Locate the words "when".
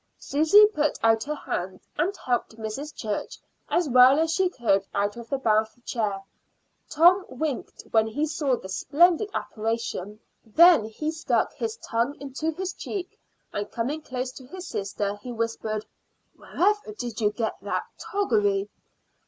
7.91-8.07